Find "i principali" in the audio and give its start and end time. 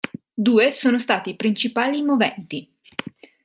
1.29-2.01